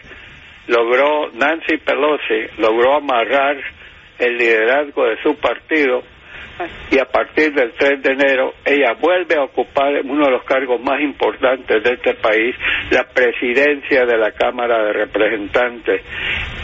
logró 0.67 1.31
Nancy 1.33 1.77
Pelosi 1.77 2.59
logró 2.59 2.95
amarrar 2.95 3.57
el 4.19 4.37
liderazgo 4.37 5.05
de 5.05 5.21
su 5.23 5.35
partido 5.35 6.03
y 6.91 6.99
a 6.99 7.05
partir 7.05 7.53
del 7.53 7.71
3 7.73 8.01
de 8.01 8.11
enero 8.11 8.53
ella 8.65 8.93
vuelve 8.99 9.35
a 9.35 9.43
ocupar 9.43 10.01
uno 10.03 10.25
de 10.25 10.31
los 10.31 10.43
cargos 10.43 10.81
más 10.81 10.99
importantes 11.01 11.83
de 11.83 11.93
este 11.93 12.15
país, 12.15 12.55
la 12.91 13.03
presidencia 13.05 14.05
de 14.05 14.17
la 14.17 14.31
Cámara 14.31 14.83
de 14.85 14.93
Representantes. 14.93 16.01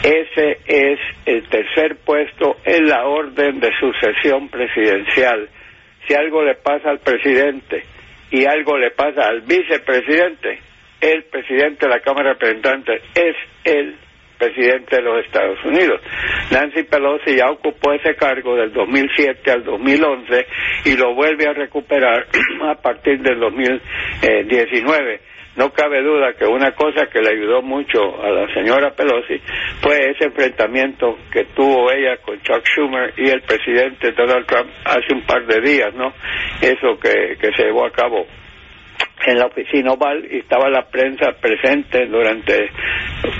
Ese 0.02 0.58
es 0.66 0.98
el 1.24 1.48
tercer 1.48 1.96
puesto 2.04 2.56
en 2.64 2.88
la 2.88 3.06
orden 3.06 3.60
de 3.60 3.70
sucesión 3.78 4.48
presidencial. 4.48 5.48
Si 6.06 6.14
algo 6.14 6.42
le 6.42 6.54
pasa 6.56 6.90
al 6.90 7.00
presidente 7.00 7.82
y 8.30 8.44
algo 8.44 8.76
le 8.76 8.90
pasa 8.90 9.28
al 9.28 9.40
vicepresidente, 9.42 10.60
el 11.00 11.24
presidente 11.24 11.86
de 11.86 11.92
la 11.92 12.00
Cámara 12.00 12.30
de 12.30 12.34
Representantes 12.34 13.02
es 13.14 13.36
el 13.64 13.96
presidente 14.38 14.96
de 14.96 15.02
los 15.02 15.24
Estados 15.24 15.58
Unidos. 15.64 16.00
Nancy 16.50 16.82
Pelosi 16.84 17.36
ya 17.36 17.50
ocupó 17.50 17.92
ese 17.92 18.14
cargo 18.14 18.56
del 18.56 18.72
2007 18.72 19.50
al 19.50 19.64
2011 19.64 20.46
y 20.84 20.96
lo 20.96 21.14
vuelve 21.14 21.48
a 21.48 21.52
recuperar 21.52 22.26
a 22.68 22.74
partir 22.76 23.20
del 23.20 23.38
2019. 23.40 25.20
No 25.56 25.72
cabe 25.72 26.02
duda 26.02 26.34
que 26.34 26.44
una 26.44 26.72
cosa 26.72 27.06
que 27.06 27.20
le 27.20 27.30
ayudó 27.30 27.62
mucho 27.62 28.22
a 28.22 28.28
la 28.28 28.52
señora 28.52 28.94
Pelosi 28.94 29.40
fue 29.80 30.10
ese 30.10 30.26
enfrentamiento 30.26 31.16
que 31.32 31.44
tuvo 31.56 31.90
ella 31.90 32.18
con 32.18 32.38
Chuck 32.42 32.62
Schumer 32.66 33.14
y 33.16 33.30
el 33.30 33.40
presidente 33.40 34.12
Donald 34.12 34.46
Trump 34.46 34.68
hace 34.84 35.14
un 35.14 35.22
par 35.22 35.46
de 35.46 35.60
días, 35.62 35.94
¿no? 35.94 36.12
Eso 36.60 36.98
que, 37.00 37.38
se 37.40 37.64
llevó 37.64 37.86
a 37.86 37.90
cabo 37.90 38.26
en 39.24 39.38
la 39.38 39.46
oficina 39.46 39.92
oval 39.92 40.26
y 40.30 40.38
estaba 40.38 40.68
la 40.68 40.86
prensa 40.86 41.32
presente 41.40 42.06
durante 42.06 42.70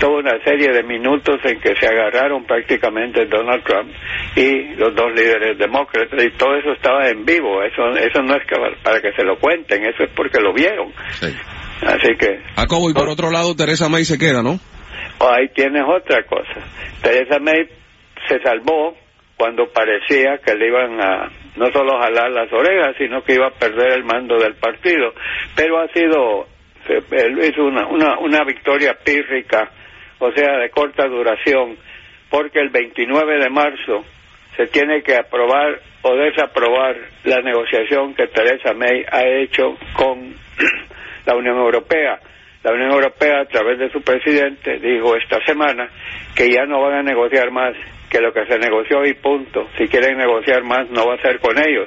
toda 0.01 0.19
una 0.19 0.45
serie 0.45 0.73
de 0.73 0.83
minutos 0.83 1.37
en 1.45 1.61
que 1.61 1.77
se 1.77 1.87
agarraron 1.87 2.45
prácticamente 2.45 3.27
Donald 3.27 3.63
Trump 3.63 3.91
y 4.35 4.75
los 4.75 4.95
dos 4.95 5.13
líderes 5.15 5.59
demócratas 5.59 6.23
y 6.25 6.31
todo 6.31 6.57
eso 6.57 6.73
estaba 6.73 7.09
en 7.09 7.25
vivo. 7.25 7.63
Eso 7.63 7.89
eso 7.97 8.23
no 8.23 8.35
es 8.37 8.43
para 8.83 9.01
que 9.01 9.13
se 9.13 9.25
lo 9.25 9.39
cuenten 9.39 9.85
eso 9.85 10.05
es 10.05 10.11
porque 10.15 10.41
lo 10.41 10.53
vieron. 10.53 10.93
Así 11.83 12.17
que 12.19 12.41
Jacobo 12.57 12.91
y 12.91 12.95
por 12.95 13.09
otro 13.09 13.31
lado 13.31 13.55
Teresa 13.55 13.89
May 13.89 14.05
se 14.05 14.19
queda 14.19 14.43
¿no? 14.43 14.59
ahí 15.21 15.49
tienes 15.55 15.83
otra 15.87 16.25
cosa. 16.25 16.61
Teresa 17.03 17.39
May 17.39 17.69
se 18.29 18.41
salvó 18.43 18.95
cuando 19.37 19.69
parecía 19.69 20.39
que 20.39 20.55
le 20.55 20.69
iban 20.69 21.01
a 21.01 21.31
no 21.57 21.71
solo 21.73 21.99
jalar 21.99 22.31
las 22.31 22.53
orejas, 22.53 22.97
sino 22.99 23.23
que 23.23 23.35
iba 23.35 23.49
a 23.49 23.59
perder 23.59 23.93
el 23.93 24.05
mando 24.05 24.39
del 24.39 24.55
partido. 24.55 25.13
Pero 25.55 25.79
ha 25.81 25.89
sido, 25.89 26.47
es 26.89 27.59
una, 27.59 27.87
una, 27.87 28.19
una 28.19 28.45
victoria 28.45 28.95
pírrica, 28.95 29.71
o 30.19 30.31
sea, 30.33 30.59
de 30.59 30.71
corta 30.71 31.07
duración, 31.07 31.77
porque 32.31 32.61
el 32.61 32.71
29 32.71 33.39
de 33.39 33.51
marzo 33.51 34.05
se 34.57 34.67
tiene 34.69 35.03
que 35.03 35.17
aprobar 35.17 35.81
o 36.03 36.15
desaprobar 36.17 36.97
la 37.25 37.41
negociación 37.41 38.15
que 38.15 38.29
Teresa 38.29 38.73
May 38.73 39.05
ha 39.11 39.27
hecho 39.27 39.77
con 39.95 40.35
la 41.27 41.35
Unión 41.35 41.57
Europea. 41.59 42.19
La 42.63 42.73
Unión 42.73 42.91
Europea, 42.91 43.41
a 43.41 43.45
través 43.45 43.79
de 43.79 43.91
su 43.91 44.03
presidente, 44.03 44.79
dijo 44.79 45.15
esta 45.17 45.39
semana 45.45 45.89
que 46.35 46.51
ya 46.51 46.65
no 46.65 46.81
van 46.81 46.95
a 46.95 47.03
negociar 47.03 47.51
más 47.51 47.75
que 48.17 48.23
lo 48.23 48.33
que 48.33 48.47
se 48.47 48.59
negoció 48.59 49.05
y 49.05 49.13
punto. 49.15 49.69
Si 49.77 49.87
quieren 49.89 50.17
negociar 50.17 50.63
más, 50.65 50.89
no 50.89 51.07
va 51.07 51.15
a 51.15 51.23
ser 51.23 51.39
con 51.39 51.59
ellos. 51.59 51.87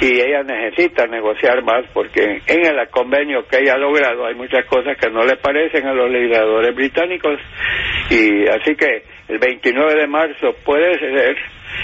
Y 0.00 0.18
ella 0.18 0.42
necesita 0.42 1.06
negociar 1.06 1.62
más 1.62 1.84
porque 1.92 2.40
en 2.46 2.66
el 2.66 2.88
convenio 2.88 3.46
que 3.46 3.58
ella 3.58 3.74
ha 3.74 3.78
logrado 3.78 4.26
hay 4.26 4.34
muchas 4.34 4.64
cosas 4.66 4.96
que 4.96 5.10
no 5.10 5.24
le 5.24 5.36
parecen 5.36 5.86
a 5.86 5.92
los 5.92 6.10
legisladores 6.10 6.74
británicos. 6.74 7.38
Y 8.10 8.48
así 8.48 8.74
que 8.76 9.02
el 9.28 9.38
29 9.38 10.00
de 10.00 10.06
marzo 10.06 10.54
puede 10.64 10.98
ser. 10.98 11.36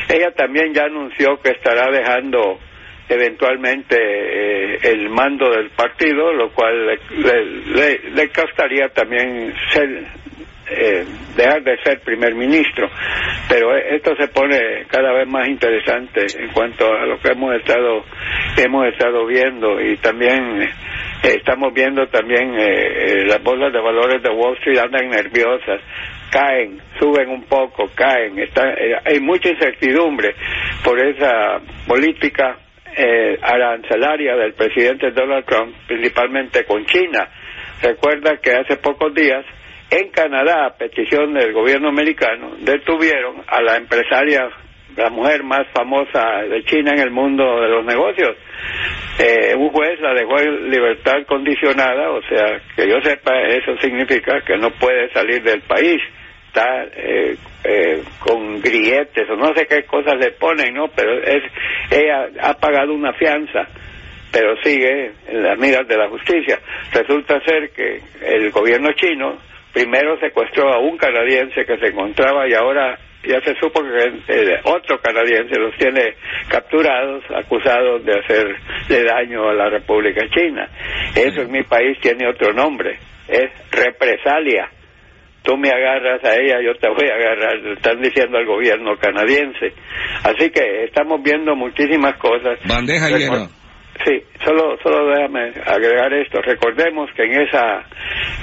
Ella 0.09 0.31
también 0.31 0.73
ya 0.73 0.85
anunció 0.85 1.38
que 1.43 1.50
estará 1.50 1.91
dejando 1.91 2.59
eventualmente 3.07 3.97
eh, 3.99 4.79
el 4.83 5.11
mando 5.11 5.50
del 5.50 5.69
partido, 5.71 6.33
lo 6.33 6.50
cual 6.53 6.87
le, 6.87 7.45
le, 7.67 8.11
le 8.14 8.29
costaría 8.31 8.88
también 8.88 9.53
ser 9.73 10.07
eh, 10.71 11.04
dejar 11.37 11.62
de 11.62 11.76
ser 11.83 12.00
primer 12.00 12.35
ministro. 12.35 12.88
Pero 13.49 13.76
esto 13.76 14.14
se 14.16 14.28
pone 14.28 14.85
cada 14.88 15.12
vez 15.12 15.28
más 15.28 15.49
interesante 15.49 16.26
en 16.38 16.50
cuanto 16.52 16.92
a 16.92 17.06
lo 17.06 17.18
que 17.21 17.33
hemos 17.33 17.54
estado 17.56 18.04
hemos 18.56 18.87
estado 18.87 19.26
viendo 19.26 19.80
y 19.80 19.97
también 19.97 20.62
eh, 20.62 21.37
estamos 21.37 21.73
viendo 21.73 22.06
también 22.09 22.54
eh, 22.54 22.62
eh, 22.62 23.25
las 23.26 23.42
bolsas 23.42 23.73
de 23.73 23.80
valores 23.80 24.23
de 24.23 24.30
Wall 24.30 24.56
Street 24.59 24.78
andan 24.78 25.09
nerviosas 25.09 25.80
caen, 26.30 26.80
suben 26.99 27.28
un 27.28 27.44
poco, 27.44 27.88
caen. 27.94 28.38
Está, 28.40 28.75
hay 29.04 29.21
mucha 29.21 29.50
incertidumbre 29.50 30.35
por 30.83 30.99
esa 30.99 31.61
política 31.87 32.59
arancelaria 33.40 34.35
del 34.37 34.52
presidente 34.54 35.12
Donald 35.12 35.44
Trump, 35.44 35.75
principalmente 35.87 36.64
con 36.64 36.85
China. 36.87 37.28
Recuerda 37.80 38.37
que 38.38 38.50
hace 38.52 38.76
pocos 38.78 39.14
días 39.14 39.44
en 39.95 40.09
Canadá, 40.09 40.67
a 40.67 40.77
petición 40.77 41.35
del 41.35 41.53
gobierno 41.53 41.89
americano, 41.89 42.57
detuvieron 42.59 43.43
a 43.47 43.63
la 43.63 43.77
empresaria, 43.77 44.49
la 44.97 45.09
mujer 45.09 45.45
más 45.45 45.69
famosa 45.73 46.43
de 46.49 46.65
China 46.65 46.93
en 46.95 47.01
el 47.01 47.11
mundo 47.11 47.45
de 47.61 47.69
los 47.69 47.85
negocios. 47.85 48.37
Eh, 49.21 49.55
un 49.57 49.69
juez 49.71 50.01
la 50.01 50.15
dejó 50.15 50.41
en 50.41 50.69
libertad 50.69 51.25
condicionada, 51.29 52.11
o 52.11 52.21
sea, 52.23 52.61
que 52.75 52.89
yo 52.89 53.01
sepa, 53.03 53.41
eso 53.43 53.77
significa 53.81 54.41
que 54.45 54.57
no 54.57 54.71
puede 54.73 55.13
salir 55.13 55.43
del 55.43 55.61
país. 55.63 56.01
Está 56.49 56.85
eh, 56.97 57.37
eh, 57.65 58.03
con 58.19 58.61
grilletes 58.61 59.29
o 59.31 59.37
no 59.37 59.55
sé 59.55 59.67
qué 59.67 59.85
cosas 59.85 60.15
le 60.19 60.33
ponen, 60.33 60.75
¿no? 60.75 60.89
Pero 60.89 61.21
es, 61.23 61.43
ella 61.91 62.29
ha 62.41 62.55
pagado 62.55 62.95
una 62.95 63.13
fianza 63.13 63.69
pero 64.33 64.57
sigue 64.65 65.13
en 65.29 65.45
las 65.45 65.57
miras 65.57 65.87
de 65.87 65.97
la 65.97 66.09
justicia. 66.09 66.59
Resulta 66.93 67.41
ser 67.45 67.71
que 67.71 68.01
el 68.21 68.51
gobierno 68.51 68.91
chino 68.95 69.39
primero 69.75 70.19
secuestró 70.21 70.73
a 70.73 70.78
un 70.78 70.97
canadiense 70.97 71.66
que 71.66 71.76
se 71.76 71.88
encontraba 71.88 72.49
y 72.49 72.54
ahora 72.54 72.97
ya 73.25 73.40
se 73.40 73.54
supo 73.57 73.83
que 73.83 74.23
eh, 74.28 74.61
otro 74.64 75.00
canadiense 75.00 75.59
los 75.59 75.75
tiene 75.76 76.14
capturados, 76.49 77.25
acusados 77.35 78.04
de 78.04 78.19
hacerle 78.19 79.04
daño 79.04 79.49
a 79.49 79.54
la 79.54 79.71
República 79.71 80.23
China. 80.31 80.69
Eso 81.14 81.43
en 81.43 81.50
mi 81.50 81.62
país 81.64 81.99
tiene 82.00 82.28
otro 82.28 82.52
nombre, 82.52 82.99
es 83.28 83.50
represalia. 83.73 84.71
Tú 85.43 85.59
me 85.59 85.69
agarras 85.69 86.25
a 86.25 86.37
ella, 86.37 86.61
yo 86.62 86.75
te 86.76 86.88
voy 86.88 87.07
a 87.11 87.16
agarrar, 87.16 87.66
están 87.76 88.00
diciendo 88.00 88.38
al 88.38 88.47
gobierno 88.47 88.97
canadiense. 88.97 89.75
Así 90.23 90.49
que 90.50 90.85
estamos 90.85 91.23
viendo 91.23 91.54
muchísimas 91.54 92.16
cosas. 92.16 92.59
Bandeja 92.66 93.11
llena. 93.11 93.49
Sí, 94.07 94.23
solo, 94.45 94.76
solo 94.83 95.07
déjame 95.14 95.52
agregar 95.64 96.12
esto. 96.14 96.40
Recordemos 96.43 97.11
que 97.14 97.25
en 97.25 97.43
esa 97.43 97.85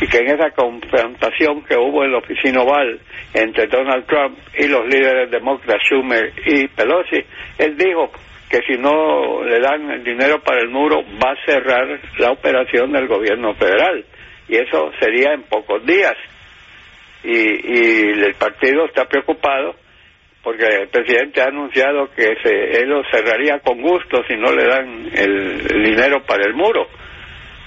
que 0.08 0.18
en 0.20 0.32
esa 0.32 0.52
confrontación 0.52 1.64
que 1.64 1.76
hubo 1.76 2.04
en 2.04 2.12
la 2.12 2.20
oficina 2.20 2.62
oval 2.62 3.00
entre 3.34 3.68
Donald 3.68 4.06
Trump 4.06 4.38
y 4.58 4.68
los 4.68 4.86
líderes 4.88 5.30
demócratas 5.30 5.82
Schumer 5.84 6.34
y 6.46 6.68
Pelosi, 6.68 7.24
él 7.58 7.78
dijo 7.78 8.12
que 8.50 8.60
si 8.68 8.78
no 8.78 9.44
le 9.44 9.60
dan 9.60 9.90
el 9.92 10.04
dinero 10.04 10.42
para 10.44 10.62
el 10.62 10.70
muro 10.70 11.04
va 11.24 11.32
a 11.32 11.46
cerrar 11.46 12.00
la 12.18 12.32
operación 12.32 12.92
del 12.92 13.08
gobierno 13.08 13.54
federal 13.56 14.04
y 14.50 14.58
eso 14.58 14.92
sería 15.00 15.34
en 15.34 15.44
pocos 15.44 15.86
días. 15.86 16.16
Y, 17.24 17.32
y 17.32 18.10
el 18.24 18.34
partido 18.34 18.86
está 18.86 19.06
preocupado 19.06 19.76
porque 20.44 20.66
el 20.66 20.88
presidente 20.88 21.42
ha 21.42 21.48
anunciado 21.48 22.10
que 22.16 22.36
se, 22.42 22.82
él 22.82 22.90
lo 22.90 23.04
cerraría 23.12 23.60
con 23.60 23.82
gusto 23.82 24.24
si 24.28 24.36
no 24.36 24.52
le 24.52 24.66
dan 24.66 25.10
el, 25.14 25.84
dinero 25.84 26.24
para 26.26 26.46
el 26.46 26.54
muro. 26.54 26.88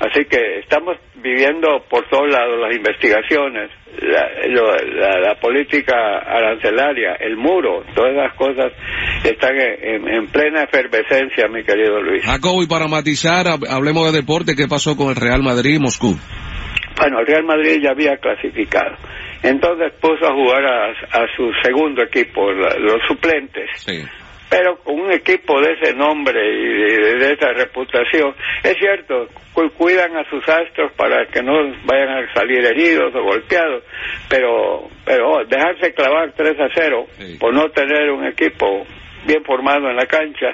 Así 0.01 0.25
que 0.25 0.59
estamos 0.59 0.97
viviendo 1.15 1.85
por 1.89 2.09
todos 2.09 2.29
lados 2.29 2.59
las 2.61 2.75
investigaciones, 2.75 3.71
la, 4.03 5.21
la, 5.21 5.35
política 5.41 6.19
arancelaria, 6.19 7.15
el 7.21 7.37
muro, 7.37 7.85
todas 7.95 8.13
las 8.15 8.35
cosas 8.35 8.73
están 9.23 9.55
en, 9.57 10.27
plena 10.29 10.65
efervescencia, 10.65 11.47
mi 11.49 11.63
querido 11.63 12.03
Luis. 12.03 12.25
Jacobo, 12.25 12.63
y 12.63 12.67
para 12.67 12.89
matizar, 12.89 13.47
hablemos 13.47 14.11
de 14.11 14.19
deporte, 14.19 14.55
¿qué 14.57 14.67
pasó 14.67 14.97
con 14.97 15.11
el 15.11 15.17
Real 15.17 15.43
Madrid 15.43 15.77
y 15.77 15.79
Moscú? 15.79 16.17
Bueno, 16.99 17.21
el 17.21 17.27
Real 17.27 17.45
Madrid 17.45 17.81
ya 17.83 17.91
había 17.91 18.17
clasificado. 18.17 18.97
Entonces 19.43 19.93
puso 20.01 20.27
a 20.27 20.33
jugar 20.33 20.65
a, 20.65 21.27
su 21.37 21.51
segundo 21.63 22.03
equipo, 22.03 22.51
los 22.51 23.01
suplentes. 23.07 23.69
Pero 24.51 24.77
con 24.79 25.01
un 25.01 25.11
equipo 25.11 25.61
de 25.61 25.73
ese 25.73 25.95
nombre 25.95 26.41
y 26.41 27.19
de, 27.19 27.33
esa 27.33 27.53
reputación, 27.53 28.35
es 28.63 28.77
cierto, 28.79 29.29
cuidan 29.77 30.17
a 30.17 30.29
sus 30.31 30.47
astros 30.49 30.93
para 30.93 31.27
que 31.27 31.43
no 31.43 31.55
vayan 31.85 32.25
a 32.25 32.35
salir 32.35 32.65
heridos 32.65 33.15
o 33.15 33.23
golpeados, 33.23 33.83
pero, 34.29 34.89
pero 35.05 35.45
dejarse 35.47 35.93
clavar 35.95 36.33
3 36.37 36.61
a 36.61 36.69
0 36.75 37.07
por 37.41 37.53
no 37.55 37.69
tener 37.71 38.11
un 38.11 38.27
equipo 38.27 38.87
bien 39.27 39.43
formado 39.45 39.89
en 39.89 39.97
la 39.97 40.07
cancha, 40.07 40.53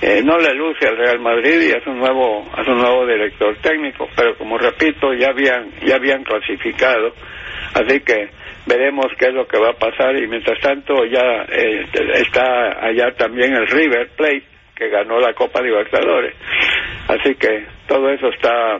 eh, 0.00 0.22
no 0.24 0.38
le 0.38 0.54
luce 0.54 0.88
al 0.88 0.96
Real 0.96 1.20
Madrid 1.20 1.60
y 1.68 1.72
a 1.72 1.82
su 1.82 1.90
nuevo 1.92 2.44
a 2.52 2.64
su 2.64 2.72
nuevo 2.72 3.06
director 3.06 3.56
técnico 3.62 4.06
pero 4.14 4.36
como 4.36 4.58
repito 4.58 5.14
ya 5.14 5.28
habían 5.30 5.70
ya 5.86 5.94
habían 5.94 6.22
clasificado 6.22 7.14
Así 7.74 8.00
que 8.00 8.28
veremos 8.66 9.06
qué 9.18 9.28
es 9.28 9.34
lo 9.34 9.46
que 9.46 9.58
va 9.58 9.70
a 9.70 9.78
pasar 9.78 10.16
y 10.16 10.26
mientras 10.26 10.60
tanto 10.60 11.04
ya 11.06 11.44
eh, 11.48 11.86
está 12.14 12.84
allá 12.84 13.12
también 13.16 13.54
el 13.54 13.66
River 13.66 14.10
Plate 14.16 14.44
que 14.74 14.88
ganó 14.88 15.18
la 15.18 15.32
Copa 15.32 15.62
Libertadores. 15.62 16.34
Así 17.08 17.34
que 17.36 17.64
todo 17.86 18.10
eso 18.10 18.28
está 18.28 18.78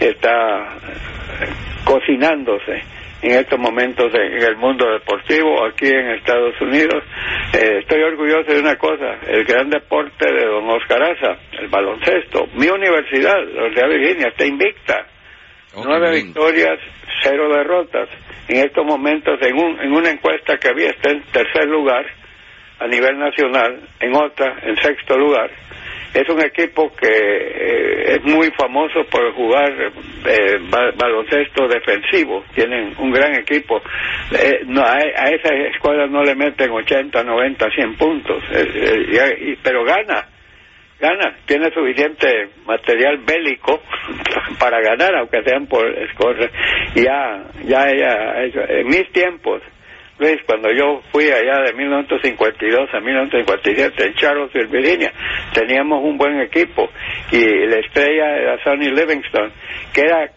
está 0.00 0.68
cocinándose 1.84 2.82
en 3.22 3.32
estos 3.32 3.58
momentos 3.58 4.12
en 4.14 4.42
el 4.42 4.56
mundo 4.56 4.90
deportivo 4.90 5.64
aquí 5.66 5.86
en 5.86 6.10
Estados 6.12 6.58
Unidos. 6.60 7.04
Eh, 7.52 7.80
estoy 7.80 8.02
orgulloso 8.02 8.50
de 8.52 8.60
una 8.60 8.76
cosa, 8.76 9.18
el 9.28 9.44
gran 9.44 9.68
deporte 9.68 10.26
de 10.26 10.46
don 10.46 10.68
Oscar 10.70 11.02
Aza, 11.02 11.36
el 11.58 11.68
baloncesto. 11.68 12.48
Mi 12.54 12.68
universidad, 12.68 13.36
la 13.36 13.64
Universidad 13.64 13.88
de 13.88 13.98
Virginia, 13.98 14.28
está 14.28 14.46
invicta. 14.46 15.06
Nueve 15.84 16.12
victorias, 16.12 16.78
cero 17.22 17.48
derrotas. 17.52 18.08
En 18.50 18.56
estos 18.64 18.84
momentos, 18.84 19.38
en, 19.42 19.56
un, 19.56 19.80
en 19.80 19.92
una 19.92 20.10
encuesta 20.10 20.58
que 20.58 20.70
había, 20.70 20.90
está 20.90 21.10
en 21.10 21.22
tercer 21.30 21.68
lugar 21.68 22.04
a 22.80 22.86
nivel 22.88 23.16
nacional, 23.16 23.78
en 24.00 24.12
otra, 24.16 24.56
en 24.64 24.76
sexto 24.78 25.16
lugar. 25.16 25.48
Es 26.12 26.28
un 26.28 26.42
equipo 26.42 26.92
que 26.96 27.06
eh, 27.06 28.16
es 28.16 28.24
muy 28.24 28.50
famoso 28.58 29.04
por 29.08 29.32
jugar 29.34 29.72
eh, 30.26 30.58
baloncesto 30.96 31.68
defensivo. 31.68 32.42
Tienen 32.52 32.92
un 32.98 33.12
gran 33.12 33.36
equipo. 33.36 33.80
Eh, 34.32 34.62
no, 34.66 34.82
a, 34.82 34.98
esa 34.98 35.54
escuela 35.72 36.08
no 36.08 36.24
le 36.24 36.34
meten 36.34 36.72
80, 36.72 37.22
90, 37.22 37.70
100 37.70 37.96
puntos, 37.96 38.42
pero 39.62 39.84
gana 39.84 40.26
gana, 41.00 41.36
tiene 41.46 41.70
suficiente 41.72 42.50
material 42.66 43.18
bélico 43.18 43.80
para 44.58 44.80
ganar, 44.80 45.16
aunque 45.16 45.42
sean 45.42 45.66
por 45.66 45.86
escorrer. 45.86 46.50
Ya, 46.94 47.44
ya, 47.64 47.94
ya, 47.94 48.42
en 48.68 48.86
mis 48.86 49.10
tiempos, 49.12 49.62
Luis, 50.18 50.36
cuando 50.46 50.70
yo 50.70 51.00
fui 51.10 51.30
allá 51.30 51.62
de 51.62 51.72
1952 51.72 52.92
a 52.92 53.00
1957 53.00 54.06
en 54.06 54.14
Charlottesville, 54.14 54.66
Virginia, 54.66 55.12
teníamos 55.54 56.04
un 56.04 56.18
buen 56.18 56.38
equipo 56.40 56.90
y 57.32 57.66
la 57.66 57.78
estrella 57.78 58.36
era 58.36 58.62
Sonny 58.62 58.90
Livingston, 58.90 59.50
que 59.94 60.02
era, 60.02 60.30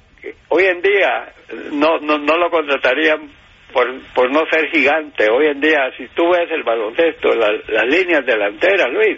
hoy 0.47 0.63
en 0.63 0.81
día 0.81 1.33
no, 1.73 1.99
no, 1.99 2.17
no 2.17 2.37
lo 2.37 2.49
contratarían 2.49 3.29
por, 3.73 3.87
por 4.13 4.31
no 4.31 4.45
ser 4.49 4.69
gigante. 4.69 5.29
Hoy 5.29 5.47
en 5.47 5.59
día, 5.59 5.91
si 5.97 6.07
tú 6.15 6.29
ves 6.29 6.49
el 6.49 6.63
baloncesto, 6.63 7.33
las 7.35 7.85
líneas 7.85 8.25
delanteras, 8.25 8.87
Luis, 8.89 9.17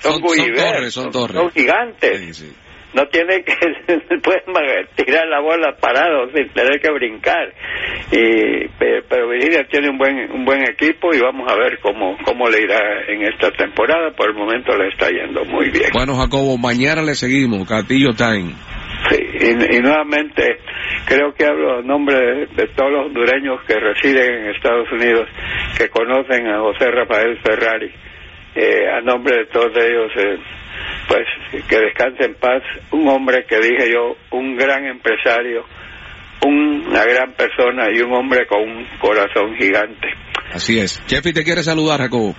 son, 0.00 0.22
son, 0.90 1.10
torres, 1.10 1.34
son, 1.34 1.50
gigantes. 1.50 2.44
No 2.94 3.06
tienen 3.08 3.44
que, 3.44 3.52
pueden 4.22 4.86
tirar 4.96 5.26
la 5.28 5.40
bola 5.40 5.76
parado 5.78 6.30
sin 6.34 6.48
tener 6.54 6.80
que 6.80 6.90
brincar. 6.90 7.52
Y, 8.10 8.66
pero 8.78 9.28
Virginia 9.28 9.66
tiene 9.70 9.90
un 9.90 9.98
buen, 9.98 10.32
un 10.32 10.44
buen 10.44 10.62
equipo 10.62 11.12
y 11.12 11.20
vamos 11.20 11.50
a 11.52 11.54
ver 11.54 11.78
cómo, 11.80 12.16
cómo 12.24 12.48
le 12.48 12.62
irá 12.62 12.78
en 13.08 13.22
esta 13.22 13.50
temporada. 13.50 14.10
Por 14.16 14.30
el 14.30 14.36
momento 14.36 14.74
le 14.76 14.88
está 14.88 15.10
yendo 15.10 15.44
muy 15.44 15.68
bien. 15.70 15.90
Bueno, 15.92 16.16
Jacobo, 16.16 16.56
mañana 16.56 17.02
le 17.02 17.14
seguimos. 17.14 17.68
Castillo 17.68 18.14
Time. 18.14 18.54
Sí, 19.10 19.18
y, 19.18 19.80
nuevamente 19.80 20.58
creo 21.06 21.32
que 21.32 21.44
hablo 21.44 21.80
en 21.80 21.86
nombre 21.86 22.46
de, 22.46 22.66
todos 22.74 22.90
los 22.90 23.06
hondureños 23.06 23.60
que 23.66 23.74
residen 23.78 24.44
en 24.44 24.54
Estados 24.54 24.90
Unidos, 24.90 25.28
que 25.76 25.88
conocen 25.88 26.46
a 26.48 26.58
José 26.60 26.90
Rafael 26.90 27.38
Ferrari 27.42 27.92
eh, 28.60 28.90
a 28.90 29.00
nombre 29.02 29.36
de 29.36 29.46
todos 29.46 29.70
ellos, 29.76 30.10
eh, 30.16 30.36
pues 31.06 31.64
que 31.68 31.78
descanse 31.78 32.24
en 32.24 32.34
paz, 32.34 32.60
un 32.90 33.06
hombre 33.06 33.44
que 33.48 33.56
dije 33.56 33.92
yo, 33.92 34.16
un 34.32 34.56
gran 34.56 34.84
empresario, 34.84 35.64
una 36.44 37.04
gran 37.04 37.34
persona 37.34 37.88
y 37.92 38.00
un 38.00 38.12
hombre 38.14 38.48
con 38.48 38.62
un 38.62 38.84
corazón 39.00 39.54
gigante. 39.56 40.08
Así 40.52 40.80
es. 40.80 41.00
Chefi 41.06 41.32
te 41.32 41.44
quiere 41.44 41.62
saludar, 41.62 42.00
Jacobo. 42.00 42.34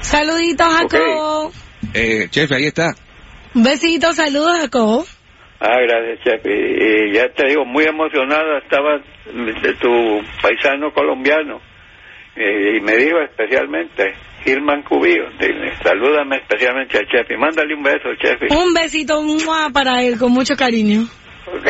Saluditos, 0.00 0.66
Jacobo. 0.66 1.52
Eh, 1.94 2.26
Chefi, 2.28 2.54
ahí 2.54 2.66
está. 2.66 2.94
Un 3.54 3.62
besito, 3.62 4.12
saludos, 4.14 4.58
Jacobo. 4.62 5.04
Ah, 5.60 5.78
gracias, 5.80 6.24
Chefi. 6.24 6.50
Y 6.50 7.12
ya 7.12 7.28
te 7.28 7.46
digo, 7.46 7.64
muy 7.64 7.84
emocionada 7.84 8.58
estaba 8.58 8.98
de 9.26 9.74
tu 9.74 10.20
paisano 10.42 10.92
colombiano. 10.92 11.60
y 12.34 12.80
me 12.80 12.96
dijo 12.96 13.20
especialmente, 13.20 14.14
Irman 14.46 14.82
Cubillo. 14.82 15.30
Dile, 15.38 15.72
salúdame 15.82 16.36
especialmente 16.36 16.98
a 16.98 17.00
Chefi. 17.06 17.36
Mándale 17.36 17.74
un 17.74 17.82
beso, 17.82 18.08
Chefi. 18.20 18.46
Un 18.54 18.74
besito 18.74 19.22
para 19.72 20.02
él, 20.02 20.18
con 20.18 20.32
mucho 20.32 20.54
cariño. 20.56 21.06
Ok, 21.46 21.66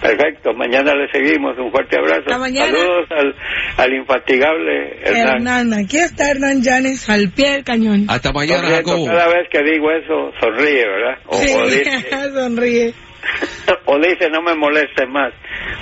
perfecto. 0.00 0.54
Mañana 0.54 0.94
le 0.94 1.10
seguimos. 1.10 1.56
Un 1.58 1.70
fuerte 1.70 1.98
abrazo. 1.98 2.28
Saludos 2.28 3.06
al, 3.10 3.34
al 3.76 3.94
infatigable 3.94 5.00
Hernán. 5.02 5.36
Hernán. 5.36 5.72
Aquí 5.74 5.98
está 5.98 6.30
Hernán 6.30 6.62
Llanes 6.62 7.08
al 7.08 7.30
pie 7.30 7.52
del 7.52 7.64
cañón. 7.64 8.06
Hasta 8.08 8.32
mañana, 8.32 8.68
Jacobo. 8.68 9.06
Cada 9.06 9.28
vez 9.28 9.48
que 9.50 9.62
digo 9.62 9.90
eso, 9.90 10.32
sonríe, 10.40 10.86
¿verdad? 10.86 11.18
O, 11.26 11.36
sí, 11.36 11.48
sonríe. 12.34 12.94
o 13.86 13.98
dice, 13.98 14.28
no 14.30 14.42
me 14.42 14.54
moleste 14.54 15.06
más. 15.06 15.32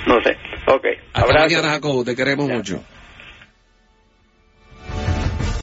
No 0.05 0.21
sé. 0.21 0.37
Ok. 0.67 0.85
Hasta 1.13 1.33
mañana, 1.33 1.69
Jacobo. 1.69 2.03
Te 2.03 2.15
queremos 2.15 2.47
mucho. 2.47 2.83